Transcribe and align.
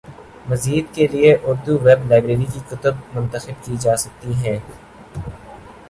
مزید 0.49 0.85
کے 0.95 1.07
لیے 1.07 1.35
اردو 1.43 1.77
ویب 1.83 2.07
لائبریری 2.09 2.45
کی 2.53 2.59
کتب 2.69 2.95
منتخب 3.13 3.63
کی 3.65 3.75
جا 3.81 3.95
سکتی 3.97 4.33
ہیں 4.35 4.57